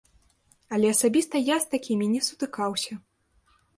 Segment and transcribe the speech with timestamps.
[0.77, 2.93] Але асабіста я з такімі не сутыкаўся.